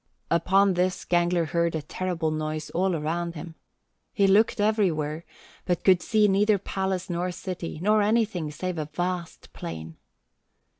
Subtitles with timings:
[0.31, 3.53] Upon this Gangler heard a terrible noise all around him:
[4.11, 5.25] he looked everywhere,
[5.63, 9.97] but could see neither palace nor city, nor anything save a vast plain.